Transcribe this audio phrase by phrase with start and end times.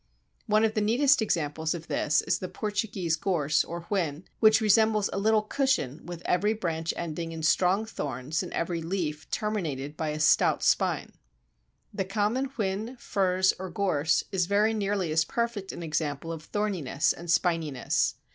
[0.47, 5.11] One of the neatest examples of this is the Portuguese Gorse or Whin, which resembles
[5.13, 10.09] a little cushion with every branch ending in strong thorns and every leaf terminated by
[10.09, 11.11] a stout spine.
[11.93, 17.13] The common Whin, Furze, or Gorse, is very nearly as perfect an example of thorniness
[17.13, 18.15] and spininess.